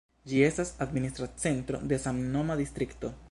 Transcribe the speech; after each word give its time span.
Ĝi 0.29 0.39
estas 0.45 0.71
la 0.77 0.87
administra 0.89 1.29
centro 1.45 1.83
de 1.93 2.03
samnoma 2.07 2.61
distrikto. 2.65 3.19